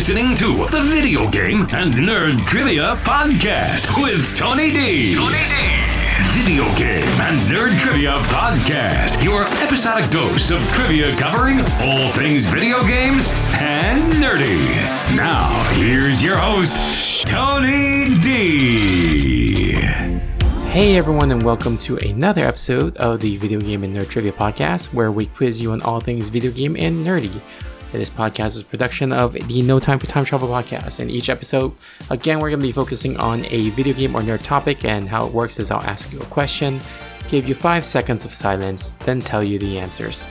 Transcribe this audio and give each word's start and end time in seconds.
listening 0.00 0.34
to 0.34 0.66
the 0.70 0.80
Video 0.80 1.28
Game 1.28 1.60
and 1.74 1.92
Nerd 1.92 2.38
Trivia 2.46 2.96
Podcast 3.04 4.02
with 4.02 4.34
Tony 4.34 4.70
D. 4.70 5.12
Tony 5.12 5.36
D. 5.36 5.54
Video 6.32 6.64
Game 6.74 7.20
and 7.20 7.38
Nerd 7.52 7.78
Trivia 7.78 8.12
Podcast, 8.32 9.22
your 9.22 9.42
episodic 9.62 10.10
dose 10.10 10.50
of 10.52 10.66
trivia 10.68 11.14
covering 11.16 11.60
all 11.82 12.10
things 12.12 12.46
video 12.46 12.82
games 12.86 13.30
and 13.52 14.10
nerdy. 14.14 14.70
Now, 15.14 15.50
here's 15.74 16.24
your 16.24 16.38
host, 16.38 17.26
Tony 17.26 18.18
D. 18.22 19.72
Hey 20.70 20.96
everyone, 20.96 21.30
and 21.30 21.42
welcome 21.42 21.76
to 21.76 21.98
another 21.98 22.40
episode 22.40 22.96
of 22.96 23.20
the 23.20 23.36
Video 23.36 23.60
Game 23.60 23.82
and 23.82 23.94
Nerd 23.94 24.08
Trivia 24.08 24.32
Podcast, 24.32 24.94
where 24.94 25.12
we 25.12 25.26
quiz 25.26 25.60
you 25.60 25.72
on 25.72 25.82
all 25.82 26.00
things 26.00 26.30
video 26.30 26.52
game 26.52 26.74
and 26.74 27.04
nerdy. 27.04 27.42
This 27.92 28.08
podcast 28.08 28.54
is 28.54 28.62
production 28.62 29.12
of 29.12 29.32
the 29.32 29.62
No 29.62 29.80
Time 29.80 29.98
for 29.98 30.06
Time 30.06 30.24
Travel 30.24 30.46
podcast. 30.46 31.00
In 31.00 31.10
each 31.10 31.28
episode, 31.28 31.74
again, 32.08 32.38
we're 32.38 32.50
going 32.50 32.60
to 32.60 32.66
be 32.66 32.70
focusing 32.70 33.16
on 33.16 33.44
a 33.46 33.70
video 33.70 33.92
game 33.92 34.14
or 34.14 34.22
nerd 34.22 34.44
topic. 34.44 34.84
And 34.84 35.08
how 35.08 35.26
it 35.26 35.32
works 35.32 35.58
is 35.58 35.72
I'll 35.72 35.82
ask 35.82 36.12
you 36.12 36.20
a 36.20 36.24
question, 36.26 36.80
give 37.28 37.48
you 37.48 37.54
five 37.56 37.84
seconds 37.84 38.24
of 38.24 38.32
silence, 38.32 38.94
then 39.00 39.18
tell 39.18 39.42
you 39.42 39.58
the 39.58 39.76
answers. 39.76 40.28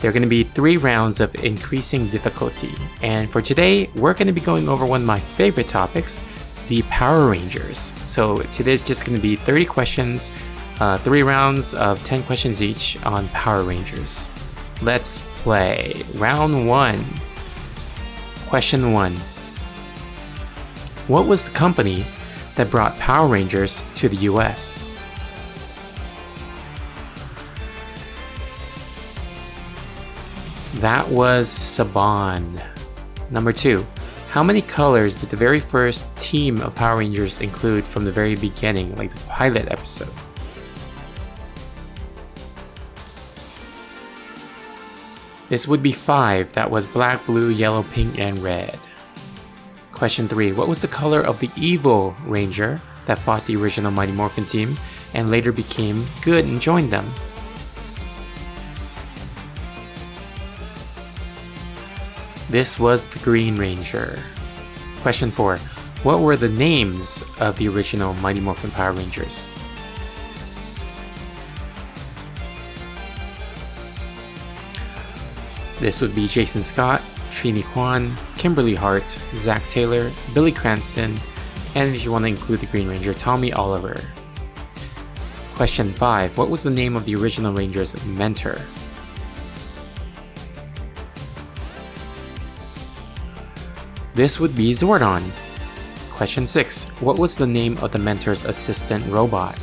There 0.00 0.10
are 0.10 0.12
going 0.12 0.24
to 0.24 0.28
be 0.28 0.42
three 0.42 0.78
rounds 0.78 1.20
of 1.20 1.32
increasing 1.36 2.08
difficulty. 2.08 2.74
And 3.02 3.30
for 3.30 3.40
today, 3.40 3.88
we're 3.94 4.14
going 4.14 4.26
to 4.26 4.32
be 4.32 4.40
going 4.40 4.68
over 4.68 4.84
one 4.84 5.02
of 5.02 5.06
my 5.06 5.20
favorite 5.20 5.68
topics 5.68 6.20
the 6.66 6.82
Power 6.82 7.30
Rangers. 7.30 7.92
So 8.08 8.38
today's 8.50 8.84
just 8.84 9.04
going 9.04 9.16
to 9.16 9.22
be 9.22 9.36
30 9.36 9.64
questions, 9.66 10.32
uh, 10.80 10.98
three 10.98 11.22
rounds 11.22 11.72
of 11.74 12.02
10 12.02 12.24
questions 12.24 12.60
each 12.60 13.00
on 13.04 13.28
Power 13.28 13.62
Rangers. 13.62 14.28
Let's 14.82 15.20
play. 15.46 16.02
Round 16.14 16.66
one. 16.66 17.04
Question 18.48 18.92
one 18.92 19.14
What 21.06 21.28
was 21.28 21.44
the 21.44 21.52
company 21.52 22.04
that 22.56 22.68
brought 22.68 22.98
Power 22.98 23.28
Rangers 23.28 23.84
to 23.94 24.08
the 24.08 24.16
US? 24.30 24.92
That 30.80 31.06
was 31.08 31.48
Saban. 31.48 32.60
Number 33.30 33.52
two. 33.52 33.86
How 34.30 34.42
many 34.42 34.60
colors 34.60 35.20
did 35.20 35.30
the 35.30 35.36
very 35.36 35.60
first 35.60 36.14
team 36.16 36.60
of 36.60 36.74
Power 36.74 36.98
Rangers 36.98 37.38
include 37.38 37.84
from 37.84 38.04
the 38.04 38.10
very 38.10 38.34
beginning, 38.34 38.96
like 38.96 39.14
the 39.14 39.24
pilot 39.28 39.70
episode? 39.70 40.25
This 45.48 45.68
would 45.68 45.82
be 45.82 45.92
five. 45.92 46.52
That 46.54 46.70
was 46.70 46.86
black, 46.86 47.24
blue, 47.26 47.48
yellow, 47.48 47.84
pink, 47.84 48.18
and 48.18 48.42
red. 48.42 48.80
Question 49.92 50.28
three 50.28 50.52
What 50.52 50.68
was 50.68 50.82
the 50.82 50.88
color 50.88 51.20
of 51.20 51.40
the 51.40 51.50
evil 51.56 52.14
Ranger 52.24 52.80
that 53.06 53.18
fought 53.18 53.46
the 53.46 53.56
original 53.56 53.90
Mighty 53.90 54.12
Morphin 54.12 54.44
team 54.44 54.78
and 55.14 55.30
later 55.30 55.52
became 55.52 56.04
good 56.22 56.44
and 56.44 56.60
joined 56.60 56.90
them? 56.90 57.06
This 62.48 62.78
was 62.78 63.06
the 63.06 63.18
Green 63.20 63.56
Ranger. 63.56 64.22
Question 65.02 65.32
4. 65.32 65.58
What 66.04 66.20
were 66.20 66.36
the 66.36 66.48
names 66.48 67.24
of 67.40 67.58
the 67.58 67.68
original 67.68 68.14
Mighty 68.14 68.38
Morphin 68.38 68.70
Power 68.70 68.92
Rangers? 68.92 69.50
This 75.78 76.00
would 76.00 76.14
be 76.14 76.26
Jason 76.26 76.62
Scott, 76.62 77.02
Trini 77.30 77.62
Kwan, 77.62 78.16
Kimberly 78.36 78.74
Hart, 78.74 79.10
Zach 79.34 79.62
Taylor, 79.68 80.10
Billy 80.32 80.52
Cranston, 80.52 81.14
and 81.74 81.94
if 81.94 82.02
you 82.02 82.10
want 82.10 82.24
to 82.24 82.28
include 82.28 82.60
the 82.60 82.66
Green 82.66 82.88
Ranger, 82.88 83.12
Tommy 83.12 83.52
Oliver. 83.52 84.00
Question 85.54 85.90
5. 85.90 86.38
What 86.38 86.48
was 86.48 86.62
the 86.62 86.70
name 86.70 86.96
of 86.96 87.04
the 87.04 87.14
original 87.14 87.52
Ranger's 87.52 88.02
mentor? 88.06 88.60
This 94.14 94.40
would 94.40 94.56
be 94.56 94.70
Zordon. 94.70 95.22
Question 96.10 96.46
6. 96.46 96.84
What 97.00 97.18
was 97.18 97.36
the 97.36 97.46
name 97.46 97.76
of 97.78 97.92
the 97.92 97.98
mentor's 97.98 98.46
assistant 98.46 99.06
robot? 99.12 99.58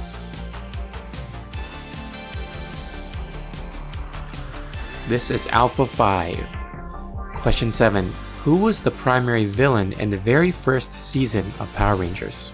This 5.10 5.32
is 5.32 5.48
Alpha 5.48 5.86
5. 5.86 7.36
Question 7.36 7.74
7. 7.74 8.08
Who 8.44 8.56
was 8.56 8.82
the 8.82 8.92
primary 8.92 9.44
villain 9.44 9.92
in 10.00 10.10
the 10.10 10.18
very 10.18 10.50
first 10.50 10.94
season 10.94 11.46
of 11.60 11.74
Power 11.76 11.98
Rangers? 11.98 12.54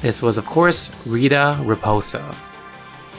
This 0.00 0.22
was, 0.22 0.38
of 0.38 0.46
course, 0.46 0.92
Rita 1.04 1.58
Repulsa. 1.62 2.32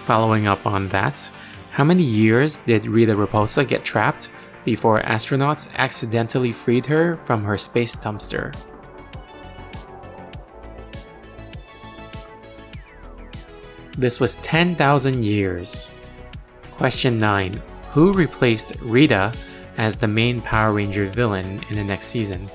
Following 0.05 0.47
up 0.47 0.65
on 0.65 0.87
that, 0.87 1.29
how 1.71 1.83
many 1.83 2.03
years 2.03 2.55
did 2.55 2.85
Rita 2.85 3.13
Repulsa 3.13 3.67
get 3.67 3.83
trapped 3.83 4.29
before 4.63 5.01
astronauts 5.01 5.69
accidentally 5.75 6.53
freed 6.53 6.85
her 6.85 7.17
from 7.17 7.43
her 7.43 7.57
space 7.57 7.93
dumpster? 7.93 8.55
This 13.97 14.19
was 14.19 14.37
10,000 14.37 15.23
years. 15.23 15.87
Question 16.71 17.19
9. 17.19 17.61
Who 17.91 18.11
replaced 18.11 18.75
Rita 18.81 19.31
as 19.77 19.95
the 19.95 20.07
main 20.07 20.41
Power 20.41 20.73
Ranger 20.73 21.05
villain 21.05 21.61
in 21.69 21.75
the 21.75 21.83
next 21.83 22.07
season? 22.07 22.49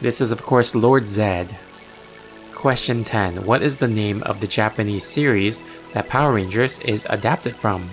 This 0.00 0.20
is, 0.20 0.32
of 0.32 0.42
course, 0.42 0.74
Lord 0.74 1.04
Zedd. 1.04 1.54
Question 2.52 3.04
10. 3.04 3.44
What 3.46 3.62
is 3.62 3.76
the 3.76 3.86
name 3.86 4.22
of 4.24 4.40
the 4.40 4.48
Japanese 4.48 5.06
series 5.06 5.62
that 5.94 6.08
Power 6.08 6.32
Rangers 6.32 6.80
is 6.80 7.06
adapted 7.08 7.54
from? 7.54 7.88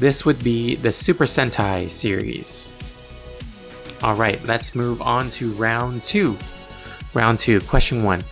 This 0.00 0.24
would 0.24 0.42
be 0.42 0.76
the 0.76 0.92
Super 0.92 1.26
Sentai 1.26 1.90
series. 1.90 2.72
Alright, 4.02 4.42
let's 4.46 4.74
move 4.74 5.02
on 5.02 5.28
to 5.28 5.50
round 5.52 6.02
2. 6.04 6.38
Round 7.12 7.38
2, 7.38 7.60
question 7.60 8.02
1. 8.02 8.24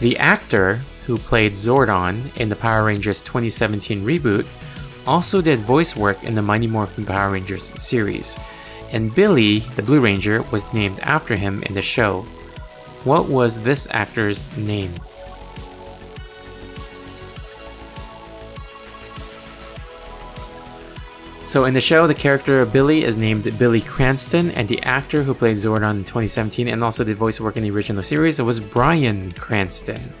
The 0.00 0.18
actor 0.18 0.82
who 1.06 1.16
played 1.16 1.54
Zordon 1.54 2.36
in 2.36 2.50
the 2.50 2.54
Power 2.54 2.84
Rangers 2.84 3.22
2017 3.22 4.04
reboot 4.04 4.46
also 5.06 5.40
did 5.40 5.60
voice 5.60 5.96
work 5.96 6.22
in 6.22 6.34
the 6.34 6.42
Mighty 6.42 6.66
Morphin 6.66 7.06
Power 7.06 7.30
Rangers 7.30 7.72
series, 7.80 8.36
and 8.92 9.14
Billy, 9.14 9.60
the 9.60 9.82
Blue 9.82 10.02
Ranger, 10.02 10.42
was 10.52 10.70
named 10.74 11.00
after 11.00 11.34
him 11.34 11.62
in 11.62 11.72
the 11.72 11.80
show. 11.80 12.26
What 13.04 13.26
was 13.26 13.58
this 13.60 13.88
actor's 13.90 14.54
name? 14.58 14.92
So 21.46 21.64
in 21.64 21.74
the 21.74 21.80
show, 21.80 22.08
the 22.08 22.14
character 22.14 22.66
Billy 22.66 23.04
is 23.04 23.16
named 23.16 23.56
Billy 23.56 23.80
Cranston, 23.80 24.50
and 24.50 24.68
the 24.68 24.82
actor 24.82 25.22
who 25.22 25.32
played 25.32 25.56
Zordon 25.56 25.98
in 25.98 26.04
2017 26.04 26.66
and 26.66 26.82
also 26.82 27.04
did 27.04 27.16
voice 27.16 27.40
work 27.40 27.56
in 27.56 27.62
the 27.62 27.70
original 27.70 28.02
series 28.02 28.42
was 28.42 28.58
Bryan 28.58 29.30
Cranston. 29.30 30.12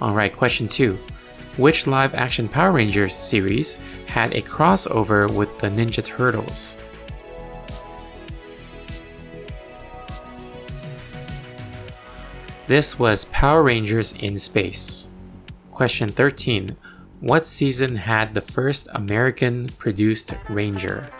Alright, 0.00 0.36
question 0.36 0.68
2. 0.68 0.96
Which 1.56 1.88
live 1.88 2.14
action 2.14 2.48
Power 2.48 2.70
Rangers 2.70 3.16
series 3.16 3.80
had 4.06 4.32
a 4.32 4.42
crossover 4.42 5.28
with 5.28 5.58
the 5.58 5.66
Ninja 5.66 6.04
Turtles? 6.04 6.76
This 12.68 12.96
was 12.96 13.24
Power 13.24 13.64
Rangers 13.64 14.12
in 14.12 14.38
Space. 14.38 15.08
Question 15.72 16.10
13. 16.10 16.76
What 17.20 17.44
season 17.44 17.96
had 17.96 18.32
the 18.32 18.40
first 18.40 18.86
American 18.92 19.70
produced 19.70 20.34
Ranger? 20.48 21.10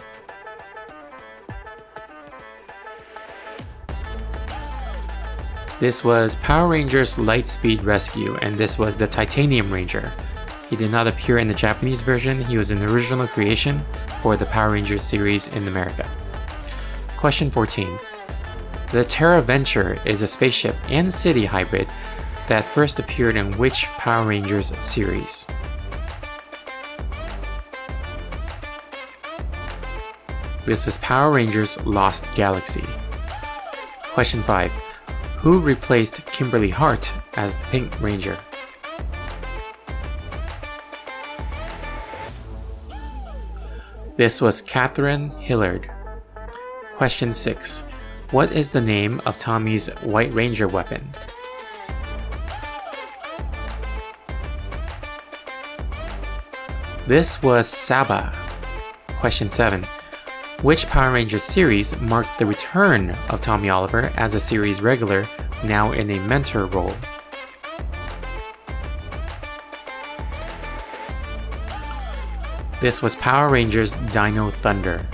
This 5.81 6.05
was 6.05 6.37
Power 6.37 6.69
Rangers 6.69 7.17
Lightspeed 7.17 7.85
Rescue, 7.85 8.37
and 8.37 8.55
this 8.55 8.79
was 8.79 8.97
the 8.97 9.09
Titanium 9.09 9.73
Ranger. 9.73 10.12
He 10.71 10.77
did 10.77 10.93
not 10.93 11.09
appear 11.09 11.39
in 11.39 11.49
the 11.49 11.55
Japanese 11.55 12.03
version, 12.03 12.45
he 12.45 12.56
was 12.56 12.71
an 12.71 12.81
original 12.85 13.27
creation 13.27 13.81
for 14.23 14.37
the 14.37 14.47
Power 14.47 14.71
Rangers 14.71 15.03
series 15.03 15.49
in 15.49 15.67
America. 15.67 16.09
Question 17.17 17.50
14. 17.50 17.99
The 18.93 19.05
Terra 19.05 19.43
Venture 19.43 19.99
is 20.06 20.23
a 20.23 20.29
spaceship 20.29 20.77
and 20.91 21.12
city 21.12 21.45
hybrid 21.45 21.89
that 22.47 22.65
first 22.65 23.00
appeared 23.00 23.37
in 23.37 23.50
which 23.59 23.87
Power 23.99 24.29
Rangers 24.29 24.69
series? 24.79 25.45
This 30.69 30.87
is 30.87 30.99
Power 30.99 31.31
Rangers 31.32 31.82
Lost 31.87 32.31
Galaxy. 32.35 32.85
Question 34.03 34.43
5. 34.43 34.70
Who 35.38 35.61
replaced 35.61 36.26
Kimberly 36.26 36.69
Hart 36.69 37.11
as 37.38 37.55
the 37.55 37.65
Pink 37.70 37.99
Ranger? 38.03 38.37
This 44.17 44.43
was 44.43 44.61
Katherine 44.61 45.31
Hillard. 45.41 45.91
Question 46.97 47.32
6. 47.32 47.85
What 48.32 48.53
is 48.53 48.71
the 48.71 48.82
name 48.82 49.23
of 49.25 49.38
Tommy's 49.38 49.88
White 50.03 50.35
Ranger 50.35 50.69
weapon? 50.69 51.11
This 57.06 57.43
was 57.43 57.69
Saba. 57.69 58.35
Question 59.17 59.49
7. 59.49 59.87
Which 60.62 60.88
Power 60.88 61.12
Rangers 61.12 61.44
series 61.44 61.99
marked 62.00 62.37
the 62.40 62.44
return 62.44 63.10
of 63.28 63.40
Tommy 63.40 63.70
Oliver 63.70 64.10
as 64.16 64.34
a 64.34 64.40
series 64.40 64.82
regular, 64.82 65.25
now 65.62 65.93
in 65.93 66.10
a 66.10 66.19
mentor 66.26 66.66
role? 66.66 66.96
This 72.81 73.00
was 73.00 73.14
Power 73.14 73.49
Rangers 73.49 73.93
Dino 74.12 74.50
Thunder. 74.50 75.06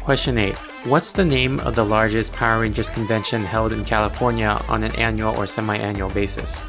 Question 0.00 0.38
8. 0.38 0.54
What's 0.86 1.12
the 1.12 1.26
name 1.26 1.60
of 1.60 1.74
the 1.74 1.84
largest 1.84 2.32
Power 2.32 2.62
Rangers 2.62 2.88
convention 2.88 3.44
held 3.44 3.74
in 3.74 3.84
California 3.84 4.58
on 4.70 4.82
an 4.82 4.94
annual 4.96 5.36
or 5.36 5.46
semi 5.46 5.76
annual 5.76 6.08
basis? 6.08 6.64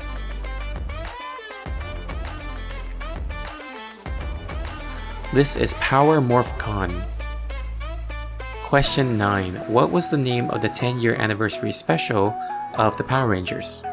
This 5.35 5.57
is 5.57 5.73
Power 5.81 6.21
Morphicon. 6.21 7.03
Question 8.63 9.17
9. 9.17 9.55
What 9.67 9.91
was 9.91 10.09
the 10.09 10.17
name 10.17 10.49
of 10.49 10.61
the 10.61 10.69
10 10.69 11.01
year 11.01 11.15
anniversary 11.15 11.73
special 11.73 12.33
of 12.75 12.95
the 12.95 13.03
Power 13.03 13.27
Rangers? 13.27 13.83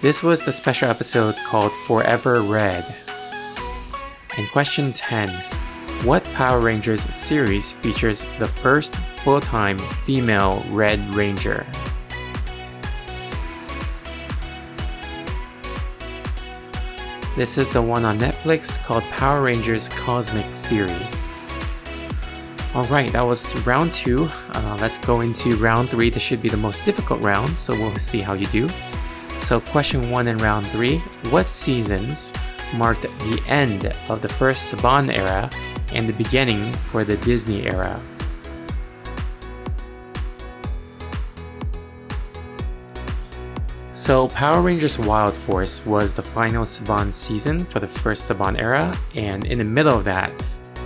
This 0.00 0.24
was 0.24 0.42
the 0.42 0.50
special 0.50 0.88
episode 0.88 1.36
called 1.46 1.76
Forever 1.86 2.40
Red. 2.40 2.92
And 4.36 4.50
question 4.50 4.90
10. 4.90 5.28
What 6.02 6.24
Power 6.34 6.58
Rangers 6.58 7.02
series 7.02 7.70
features 7.70 8.26
the 8.40 8.48
first 8.48 8.96
full 8.96 9.40
time 9.40 9.78
female 9.78 10.64
Red 10.70 10.98
Ranger? 11.14 11.64
This 17.34 17.56
is 17.56 17.70
the 17.70 17.80
one 17.80 18.04
on 18.04 18.18
Netflix 18.18 18.78
called 18.78 19.04
Power 19.04 19.40
Rangers 19.40 19.88
Cosmic 19.88 20.44
Fury. 20.54 20.94
Alright, 22.74 23.12
that 23.12 23.22
was 23.22 23.54
round 23.66 23.90
two. 23.90 24.28
Uh, 24.50 24.78
let's 24.82 24.98
go 24.98 25.22
into 25.22 25.56
round 25.56 25.88
three. 25.88 26.10
This 26.10 26.22
should 26.22 26.42
be 26.42 26.50
the 26.50 26.58
most 26.58 26.84
difficult 26.84 27.22
round, 27.22 27.58
so 27.58 27.74
we'll 27.74 27.96
see 27.96 28.20
how 28.20 28.34
you 28.34 28.44
do. 28.46 28.68
So, 29.38 29.60
question 29.60 30.10
one 30.10 30.28
in 30.28 30.36
round 30.38 30.66
three 30.66 30.98
What 31.30 31.46
seasons 31.46 32.34
marked 32.74 33.02
the 33.02 33.42
end 33.48 33.86
of 34.10 34.20
the 34.20 34.28
first 34.28 34.70
Saban 34.70 35.10
era 35.10 35.48
and 35.94 36.06
the 36.06 36.12
beginning 36.12 36.62
for 36.90 37.02
the 37.02 37.16
Disney 37.16 37.66
era? 37.66 37.98
So, 43.94 44.28
Power 44.28 44.62
Rangers 44.62 44.98
Wild 44.98 45.36
Force 45.36 45.84
was 45.84 46.14
the 46.14 46.22
final 46.22 46.64
Saban 46.64 47.12
season 47.12 47.66
for 47.66 47.78
the 47.78 47.86
first 47.86 48.26
Saban 48.26 48.58
era, 48.58 48.98
and 49.14 49.44
in 49.44 49.58
the 49.58 49.64
middle 49.64 49.94
of 49.94 50.04
that, 50.04 50.32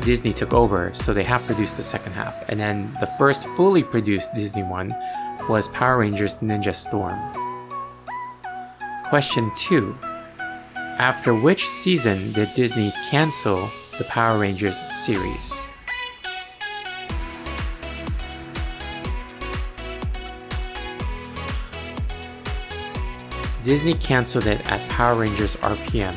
Disney 0.01 0.33
took 0.33 0.53
over, 0.53 0.93
so 0.93 1.15
they 1.15 1.23
have 1.23 1.47
produced 1.47 1.77
the 1.77 1.85
second 1.85 2.15
half. 2.15 2.49
And 2.49 2.59
then 2.59 2.93
the 2.99 3.07
first 3.07 3.47
fully 3.51 3.85
produced 3.85 4.35
Disney 4.35 4.65
one 4.65 4.93
was 5.49 5.69
Power 5.69 5.99
Rangers 5.99 6.35
Ninja 6.37 6.75
Storm. 6.75 7.17
Question 9.05 9.53
2 9.55 9.97
After 10.99 11.33
which 11.33 11.65
season 11.69 12.33
did 12.33 12.55
Disney 12.55 12.93
cancel 13.09 13.71
the 13.99 14.05
Power 14.05 14.41
Rangers 14.41 14.81
series? 14.93 15.61
Disney 23.67 23.95
canceled 23.95 24.47
it 24.47 24.65
at 24.71 24.89
Power 24.89 25.19
Rangers 25.19 25.57
RPM. 25.57 26.15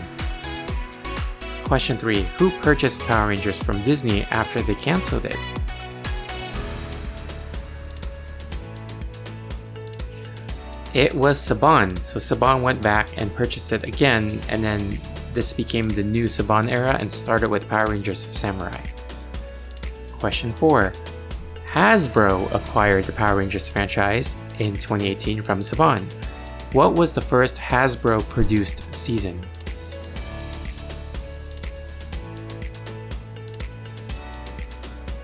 Question 1.64 1.98
3 1.98 2.22
Who 2.38 2.52
purchased 2.60 3.02
Power 3.02 3.30
Rangers 3.30 3.58
from 3.58 3.82
Disney 3.82 4.22
after 4.26 4.62
they 4.62 4.76
canceled 4.76 5.26
it? 5.26 5.36
It 10.94 11.16
was 11.16 11.40
Saban. 11.40 12.04
So 12.04 12.20
Saban 12.20 12.62
went 12.62 12.84
back 12.84 13.10
and 13.18 13.34
purchased 13.34 13.72
it 13.72 13.84
again, 13.84 14.40
and 14.50 14.64
then 14.64 15.00
this 15.34 15.52
became 15.52 15.90
the 15.90 16.04
new 16.04 16.26
Saban 16.26 16.70
era 16.70 16.98
and 17.00 17.12
started 17.12 17.50
with 17.50 17.68
Power 17.68 17.88
Rangers 17.88 18.24
Samurai. 18.24 18.80
Question 20.20 20.54
4 20.54 20.94
Hasbro 21.66 22.54
acquired 22.54 23.06
the 23.06 23.12
Power 23.12 23.38
Rangers 23.38 23.70
franchise 23.70 24.36
in 24.60 24.74
2018 24.76 25.42
from 25.42 25.62
Saban. 25.62 26.06
What 26.74 26.94
was 26.94 27.16
the 27.16 27.22
first 27.22 27.58
Hasbro 27.58 28.30
produced 28.30 28.94
season? 28.94 29.44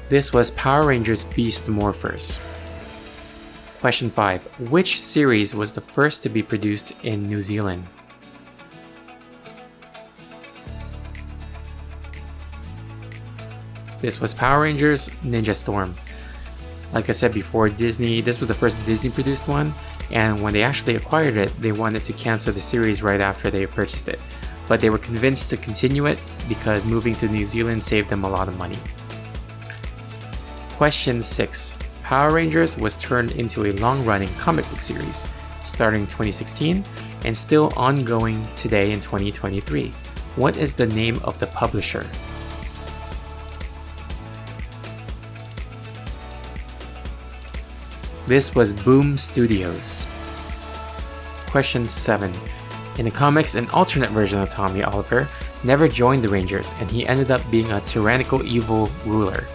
This 0.09 0.33
was 0.33 0.49
Power 0.51 0.87
Rangers 0.87 1.23
Beast 1.23 1.67
Morphers. 1.67 2.39
Question 3.79 4.09
5. 4.09 4.41
Which 4.71 4.99
series 4.99 5.53
was 5.53 5.75
the 5.75 5.81
first 5.81 6.23
to 6.23 6.29
be 6.29 6.41
produced 6.41 6.93
in 7.03 7.29
New 7.29 7.41
Zealand? 7.41 7.85
This 14.01 14.19
was 14.19 14.33
Power 14.33 14.63
Rangers 14.63 15.09
Ninja 15.23 15.55
Storm. 15.55 15.93
Like 16.91 17.07
I 17.07 17.11
said 17.11 17.35
before, 17.35 17.69
Disney, 17.69 18.21
this 18.21 18.39
was 18.39 18.47
the 18.47 18.55
first 18.55 18.83
Disney 18.85 19.11
produced 19.11 19.47
one, 19.47 19.75
and 20.11 20.41
when 20.41 20.53
they 20.53 20.63
actually 20.63 20.95
acquired 20.95 21.37
it, 21.37 21.49
they 21.61 21.71
wanted 21.71 22.03
to 22.05 22.13
cancel 22.13 22.53
the 22.53 22.61
series 22.61 23.01
right 23.01 23.21
after 23.21 23.49
they 23.49 23.65
purchased 23.65 24.07
it. 24.07 24.19
But 24.67 24.79
they 24.79 24.89
were 24.89 24.97
convinced 24.97 25.49
to 25.51 25.57
continue 25.57 26.05
it 26.05 26.19
because 26.47 26.85
moving 26.85 27.15
to 27.15 27.27
New 27.27 27.45
Zealand 27.45 27.83
saved 27.83 28.09
them 28.09 28.23
a 28.23 28.29
lot 28.29 28.47
of 28.47 28.57
money. 28.57 28.79
Question 30.77 31.21
6. 31.21 31.77
Power 32.03 32.33
Rangers 32.33 32.77
was 32.77 32.95
turned 32.97 33.31
into 33.31 33.65
a 33.65 33.71
long 33.73 34.05
running 34.05 34.29
comic 34.35 34.69
book 34.69 34.81
series, 34.81 35.25
starting 35.63 36.05
2016 36.05 36.83
and 37.23 37.35
still 37.35 37.71
ongoing 37.75 38.47
today 38.55 38.91
in 38.91 38.99
2023. 38.99 39.91
What 40.35 40.57
is 40.57 40.73
the 40.73 40.85
name 40.85 41.19
of 41.23 41.39
the 41.39 41.47
publisher? 41.47 42.05
This 48.27 48.55
was 48.55 48.73
Boom 48.73 49.19
Studios. 49.19 50.07
Question 51.45 51.87
7. 51.87 52.33
In 52.97 53.05
the 53.05 53.11
comics, 53.11 53.53
an 53.53 53.69
alternate 53.69 54.09
version 54.09 54.39
of 54.39 54.49
Tommy 54.49 54.81
Oliver 54.81 55.27
never 55.63 55.87
joined 55.87 56.23
the 56.23 56.27
Rangers 56.29 56.73
and 56.79 56.89
he 56.89 57.05
ended 57.05 57.29
up 57.29 57.41
being 57.51 57.71
a 57.71 57.81
tyrannical 57.81 58.43
evil 58.43 58.89
ruler. 59.05 59.45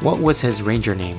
What 0.00 0.18
was 0.18 0.40
his 0.40 0.62
Ranger 0.62 0.96
name? 0.96 1.16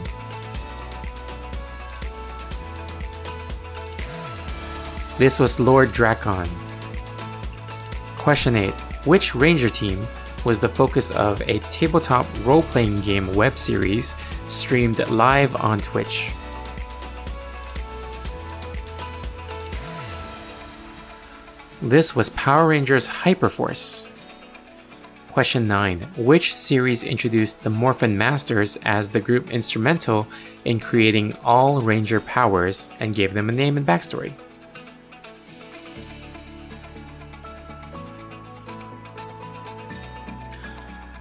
This 5.17 5.39
was 5.39 5.57
Lord 5.57 5.93
Drakon. 5.93 6.49
Question 8.17 8.57
8. 8.57 8.73
Which 9.05 9.33
Ranger 9.33 9.69
team 9.69 10.05
was 10.43 10.59
the 10.59 10.67
focus 10.67 11.11
of 11.11 11.41
a 11.43 11.59
tabletop 11.69 12.25
role 12.45 12.63
playing 12.63 12.99
game 12.99 13.31
web 13.35 13.57
series 13.57 14.15
streamed 14.49 15.07
live 15.07 15.55
on 15.55 15.79
Twitch? 15.79 16.33
This 21.81 22.13
was 22.13 22.29
Power 22.31 22.67
Rangers 22.67 23.07
Hyperforce. 23.07 24.05
Question 25.29 25.65
9. 25.65 26.01
Which 26.17 26.53
series 26.53 27.03
introduced 27.03 27.63
the 27.63 27.69
Morphin 27.69 28.17
Masters 28.17 28.77
as 28.83 29.11
the 29.11 29.21
group 29.21 29.49
instrumental 29.49 30.27
in 30.65 30.81
creating 30.81 31.37
all 31.41 31.81
Ranger 31.81 32.19
powers 32.19 32.89
and 32.99 33.15
gave 33.15 33.33
them 33.33 33.47
a 33.47 33.53
name 33.53 33.77
and 33.77 33.87
backstory? 33.87 34.33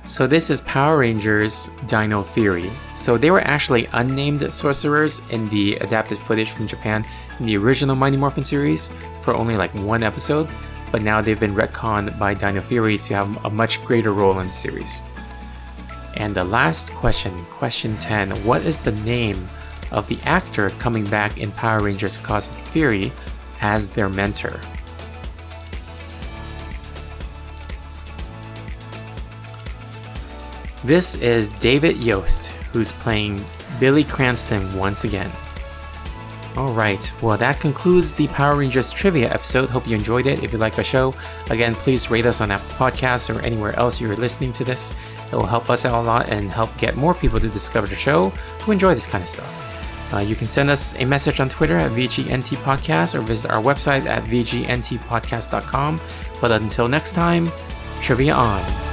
So 0.08 0.26
this 0.26 0.48
is 0.48 0.62
Power 0.62 0.96
Rangers 0.96 1.68
Dino 1.84 2.22
Fury. 2.22 2.70
So 2.94 3.18
they 3.18 3.30
were 3.30 3.42
actually 3.42 3.90
unnamed 3.92 4.50
sorcerers 4.54 5.20
in 5.28 5.50
the 5.50 5.76
adapted 5.76 6.16
footage 6.16 6.50
from 6.50 6.66
Japan 6.66 7.04
in 7.38 7.44
the 7.44 7.58
original 7.58 7.94
Mighty 7.94 8.16
Morphin 8.16 8.42
series 8.42 8.88
for 9.20 9.34
only 9.34 9.54
like 9.54 9.72
one 9.74 10.02
episode, 10.02 10.48
but 10.90 11.02
now 11.02 11.20
they've 11.20 11.38
been 11.38 11.54
retconned 11.54 12.18
by 12.18 12.32
Dino 12.32 12.62
Fury 12.62 12.96
to 12.96 13.14
have 13.16 13.44
a 13.44 13.50
much 13.50 13.84
greater 13.84 14.14
role 14.14 14.40
in 14.40 14.46
the 14.46 14.52
series. 14.52 15.02
And 16.16 16.34
the 16.34 16.42
last 16.42 16.90
question, 16.92 17.44
question 17.50 17.94
10 17.98 18.30
What 18.46 18.62
is 18.62 18.78
the 18.78 18.92
name 18.92 19.46
of 19.90 20.08
the 20.08 20.18
actor 20.24 20.70
coming 20.78 21.04
back 21.04 21.36
in 21.36 21.52
Power 21.52 21.80
Rangers 21.82 22.16
Cosmic 22.16 22.64
Fury 22.64 23.12
as 23.60 23.90
their 23.90 24.08
mentor? 24.08 24.58
This 30.88 31.16
is 31.16 31.50
David 31.50 31.98
Yost, 31.98 32.46
who's 32.72 32.92
playing 32.92 33.44
Billy 33.78 34.04
Cranston 34.04 34.74
once 34.74 35.04
again. 35.04 35.30
Alright, 36.56 37.12
well, 37.20 37.36
that 37.36 37.60
concludes 37.60 38.14
the 38.14 38.26
Power 38.28 38.56
Rangers 38.56 38.90
trivia 38.90 39.30
episode. 39.30 39.68
Hope 39.68 39.86
you 39.86 39.94
enjoyed 39.94 40.24
it. 40.24 40.42
If 40.42 40.50
you 40.50 40.56
like 40.56 40.78
our 40.78 40.82
show, 40.84 41.14
again, 41.50 41.74
please 41.74 42.10
rate 42.10 42.24
us 42.24 42.40
on 42.40 42.50
Apple 42.50 42.70
Podcasts 42.70 43.28
or 43.28 43.38
anywhere 43.42 43.78
else 43.78 44.00
you're 44.00 44.16
listening 44.16 44.50
to 44.52 44.64
this. 44.64 44.94
It 45.30 45.36
will 45.36 45.44
help 45.44 45.68
us 45.68 45.84
out 45.84 45.92
a 45.92 46.06
lot 46.06 46.30
and 46.30 46.50
help 46.50 46.74
get 46.78 46.96
more 46.96 47.12
people 47.12 47.38
to 47.38 47.50
discover 47.50 47.86
the 47.86 47.94
show 47.94 48.30
who 48.60 48.72
enjoy 48.72 48.94
this 48.94 49.06
kind 49.06 49.22
of 49.22 49.28
stuff. 49.28 50.14
Uh, 50.14 50.20
you 50.20 50.34
can 50.34 50.46
send 50.46 50.70
us 50.70 50.94
a 50.94 51.04
message 51.04 51.38
on 51.38 51.50
Twitter 51.50 51.76
at 51.76 51.92
VGNT 51.92 52.56
Podcast 52.62 53.14
or 53.14 53.20
visit 53.20 53.50
our 53.50 53.62
website 53.62 54.06
at 54.06 54.24
VGNTpodcast.com. 54.24 56.00
But 56.40 56.50
until 56.50 56.88
next 56.88 57.12
time, 57.12 57.50
trivia 58.00 58.32
on. 58.32 58.87